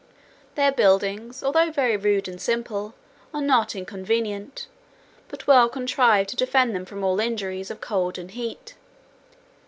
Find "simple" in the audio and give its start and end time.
2.41-2.95